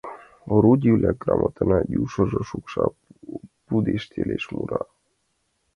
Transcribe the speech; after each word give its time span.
Орудий-влак 0.53 1.17
гӱрмырат, 1.23 1.85
южышто 2.01 2.39
шӱшка, 2.49 2.85
пудештылеш, 3.67 4.43
мура... 4.53 4.81